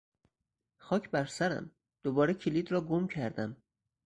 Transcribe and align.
خاک 0.77 1.09
برسرم! 1.09 1.71
دوباره 2.03 2.33
کلید 2.33 2.71
را 2.71 2.81
گم 2.81 3.07
کردم! 3.07 3.57